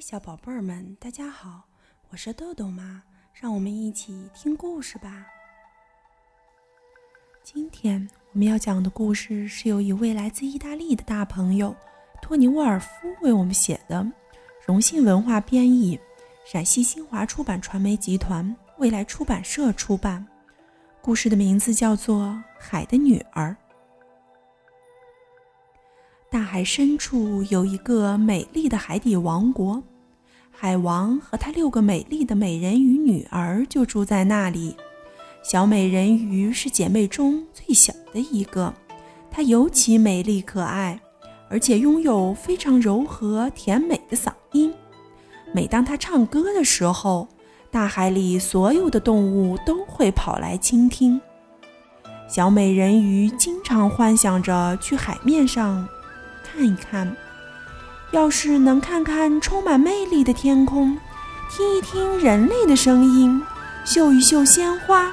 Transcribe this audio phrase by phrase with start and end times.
[0.00, 1.64] 小宝贝儿们，大家好，
[2.08, 3.02] 我是豆豆妈，
[3.34, 5.26] 让我们一起听故事吧。
[7.42, 11.76] 今天我们要讲的故事是由一位来自意大利的大朋友
[12.22, 12.88] 托尼·沃尔夫
[13.20, 14.10] 为我们写的，
[14.66, 16.00] 荣幸文化编译，
[16.46, 20.26] 陕西新华出版传媒集团未来出版社出版。
[21.02, 22.24] 故事的名字叫做
[22.58, 23.50] 《海的女儿》。
[26.30, 29.82] 大海深处有一个美丽的海底王国，
[30.62, 34.76] 海王和他六个美丽的美人鱼女儿就住在那里。
[35.42, 38.74] 小美人鱼是姐妹中最小的一个，
[39.30, 41.00] 她尤其美丽可爱，
[41.48, 44.70] 而且拥有非常柔和甜美的嗓音。
[45.50, 47.26] 每当她唱歌的时候，
[47.70, 51.18] 大海里所有的动物都会跑来倾听。
[52.28, 55.88] 小美人鱼经常幻想着去海面上。
[56.44, 57.16] 看一看，
[58.12, 60.98] 要是能看看充满魅力的天空，
[61.48, 63.40] 听一听人类的声音，
[63.84, 65.08] 嗅一嗅鲜花，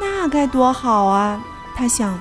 [0.00, 1.40] 那该多好啊！
[1.76, 2.18] 他想。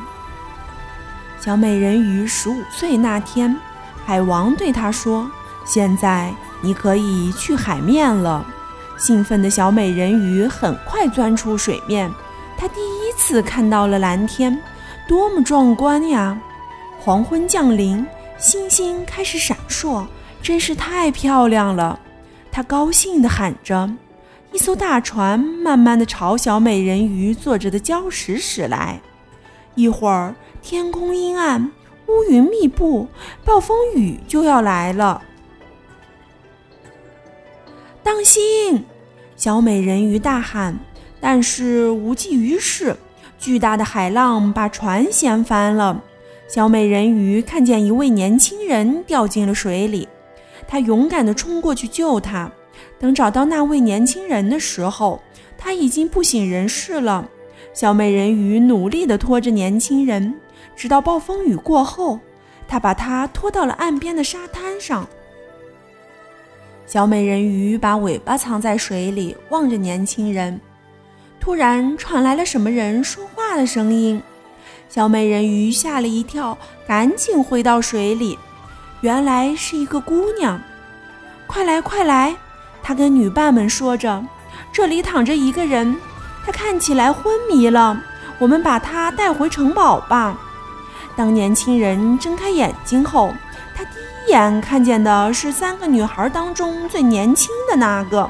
[1.39, 3.55] 小美人鱼十五岁那天，
[4.05, 5.30] 海王对她说
[5.66, 8.45] ：“现在你可以去海面了。”
[9.00, 12.11] 兴奋的小美人鱼很快钻出水面，
[12.55, 14.61] 她第一次看到了蓝天，
[15.07, 16.38] 多么壮观呀！
[17.00, 18.05] 黄昏降临。
[18.38, 20.05] 星星开始闪烁，
[20.41, 21.99] 真是太漂亮了！
[22.51, 23.89] 他高兴地喊着。
[24.51, 28.99] 一艘大船慢慢地朝小美人鱼坐着的礁石驶来。
[29.75, 31.71] 一会儿，天空阴暗，
[32.07, 33.07] 乌云密布，
[33.45, 35.21] 暴风雨就要来了。
[38.01, 38.83] 当心！
[39.35, 40.79] 小美人鱼大喊，
[41.21, 42.97] 但是无济于事。
[43.37, 46.01] 巨大的海浪把船掀翻了。
[46.47, 50.09] 小美人鱼看见一位年轻人掉进了水里，
[50.70, 52.50] 他勇敢地冲过去救他。
[53.00, 55.20] 等找到那位年轻人的时候，
[55.58, 57.28] 他已经不省人事了。
[57.73, 60.35] 小美人鱼努力地拖着年轻人，
[60.75, 62.19] 直到暴风雨过后，
[62.68, 65.08] 他把他拖到了岸边的沙滩上。
[66.85, 70.59] 小美人鱼把尾巴藏在水里，望着年轻人。
[71.40, 74.22] 突然传来了什么人说话的声音。
[74.88, 78.38] 小美人鱼吓了一跳，赶紧回到水里。
[79.01, 80.59] 原来是一个姑娘。
[81.47, 82.35] 快来，快来！
[82.83, 84.23] 她跟女伴们说着
[84.71, 85.95] ：“这里躺着一个人，
[86.45, 88.01] 他看起来昏迷了。
[88.37, 90.37] 我们把他带回城堡吧。”
[91.15, 93.33] 当年轻人睁开眼睛后，
[93.75, 98.29] 他第一眼看见的是三个女孩当中最年轻的那个。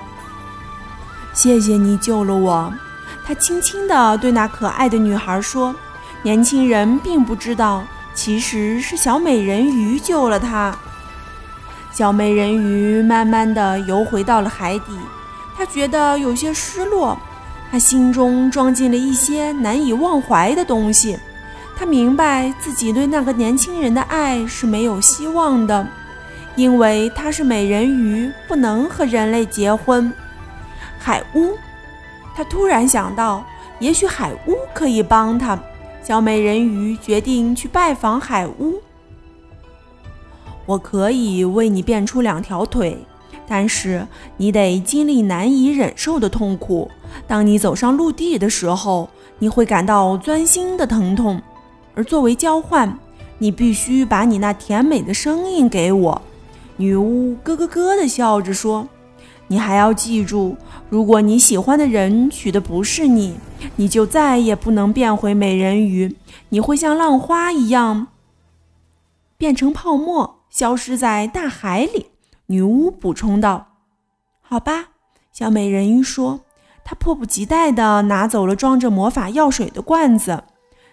[1.34, 2.74] 谢谢你救了我，
[3.25, 5.75] 他轻轻地对那可爱的女孩说。
[6.22, 7.81] 年轻人并不知道，
[8.19, 10.78] 其实是小美人鱼救了他。
[11.94, 15.00] 小美人鱼慢慢地游回到了海底，
[15.57, 17.18] 她觉得有些失落，
[17.72, 21.18] 她心中装进了一些难以忘怀的东西。
[21.78, 25.88] 她明白自己对那个年轻人的爱是没有希望的，
[26.57, 30.12] 因为她是美人鱼，不能和人类结婚。
[31.00, 31.57] 海巫，
[32.36, 33.46] 她突然想到，
[33.80, 35.57] 也许海巫可以帮她。
[36.02, 38.82] 小美人鱼决定去拜访海巫。
[40.66, 42.98] 我可以为你变出两条腿，
[43.48, 46.90] 但是你得经历难以忍受的痛苦。
[47.28, 51.42] 当你走上陆地的时候，你会感到钻心的疼痛。
[51.96, 52.98] 而作为交换，
[53.38, 56.22] 你必须把你那甜美的声音给我。
[56.78, 58.88] 女巫咯咯咯地笑着说。
[59.50, 60.56] 你还要记住，
[60.90, 63.36] 如果你喜欢的人娶的不是你，
[63.76, 66.16] 你就再也不能变回美人鱼，
[66.50, 68.08] 你会像浪花一样
[69.38, 72.08] 变成泡沫，消失在大海里。
[72.46, 73.68] 女巫补充道
[74.42, 74.90] ：“好吧。”
[75.34, 76.42] 小美人鱼说，
[76.84, 80.44] 她迫不及待地拿走了装着魔法药水的罐子。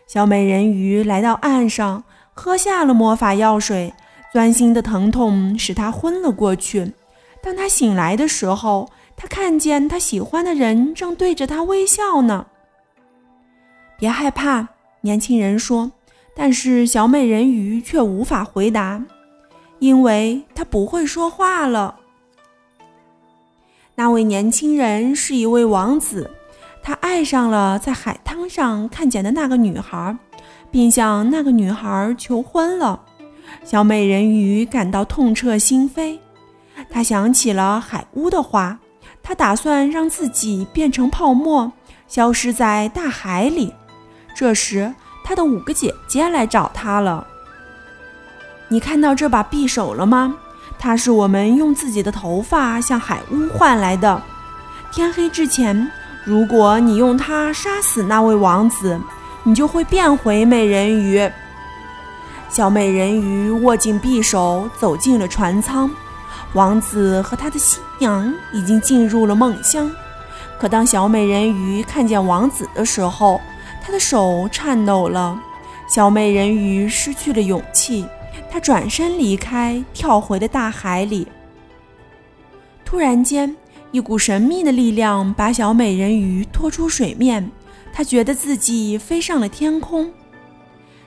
[0.06, 3.93] 小美人鱼来到岸上，喝下了魔法药水，
[4.33, 6.93] 钻心的疼痛使她昏了过去。
[7.47, 12.44] 当他醒来的时候，他看见他喜欢的人正对着他微笑呢。
[13.97, 14.67] 别害怕，
[15.03, 15.93] 年轻人说。
[16.35, 19.00] 但是小美人鱼却无法回答，
[19.79, 22.00] 因为她不会说话了。
[23.94, 26.29] 那位年轻人是一位王子，
[26.82, 30.17] 他爱上了在海滩上看见的那个女孩，
[30.70, 33.00] 并向那个女孩求婚了。
[33.62, 36.19] 小美人鱼感到痛彻心扉。
[36.90, 38.78] 他想起了海巫的话，
[39.23, 41.73] 他打算让自己变成泡沫，
[42.06, 43.75] 消失在大海里。
[44.34, 44.94] 这时，
[45.25, 47.26] 他的五个姐姐来找他了。
[48.69, 50.37] 你看到这把匕首了吗？
[50.78, 54.22] 它是我们用自己的头发向海巫换来的。
[54.93, 55.90] 天黑之前，
[56.25, 59.00] 如果你用它杀死那位王子，
[59.43, 61.31] 你就会变回美人鱼。
[62.50, 65.90] 小美人鱼握紧匕首，走进了船舱。
[66.56, 69.94] 王子和他的新娘已经进入了梦乡。
[70.58, 73.38] 可当小美人鱼看见王子的时候，
[73.85, 75.38] 她的手颤抖了。
[75.87, 78.06] 小美人鱼失去了勇气，
[78.50, 81.29] 她转身离开，跳回了大海里。
[82.87, 83.55] 突然间，
[83.91, 87.50] 一股神秘的力量把小美人鱼拖出水面，
[87.93, 90.11] 她觉得自己飞上了天空。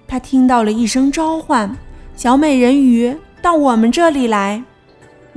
[0.07, 1.75] 她听到了一声召唤
[2.15, 4.63] ：“小美人鱼，到我们这里来！”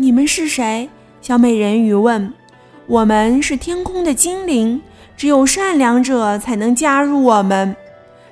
[0.02, 0.90] 你们是谁？
[1.20, 2.34] 小美人鱼问。
[2.88, 4.82] “我们是天空的精灵，
[5.16, 7.76] 只有善良者才能加入我们。”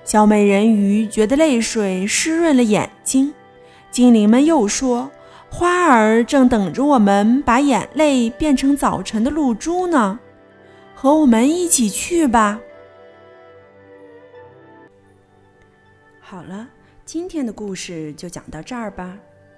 [0.02, 3.32] 小美人鱼觉得泪水湿润了眼睛。
[3.92, 5.08] 精灵们又说
[5.48, 10.18] ：“花儿正等着我们把眼泪变成早晨的露珠呢，
[10.96, 12.58] 和我们一起去吧。”
[16.18, 16.66] 好了，
[17.04, 19.16] 今天的故事就讲到这儿吧。